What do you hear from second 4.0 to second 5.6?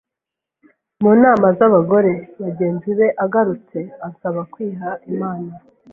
ansaba kwiha Imana